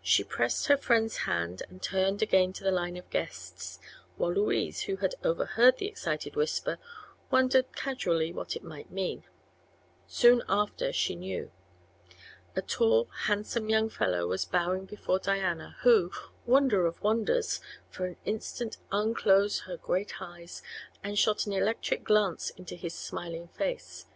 [0.00, 3.78] She pressed her friend's hand and turned again to the line of guests,
[4.16, 6.78] while Louise, who had overheard the excited whisper,
[7.30, 9.24] wondered casually what it might mean.
[10.06, 11.50] Soon after she knew.
[12.54, 16.10] A tall, handsome young fellow was bowing before Diana, who
[16.46, 17.60] wonder of wonders!
[17.90, 20.62] for an instant unclosed her great eyes
[21.04, 24.06] and shot an electric glance into his smiling face.